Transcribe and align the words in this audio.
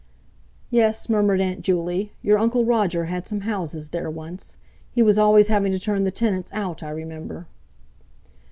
"Yes," 0.71 1.09
murmured 1.09 1.41
Aunt 1.41 1.61
Juley, 1.61 2.11
"your 2.23 2.39
Uncle 2.39 2.65
Roger 2.65 3.05
had 3.05 3.27
some 3.27 3.41
houses 3.41 3.89
there 3.91 4.09
once; 4.09 4.57
he 4.89 5.03
was 5.03 5.19
always 5.19 5.47
having 5.47 5.71
to 5.73 5.79
turn 5.79 6.05
the 6.05 6.09
tenants 6.09 6.49
out, 6.53 6.81
I 6.81 6.89
remember." 6.89 7.45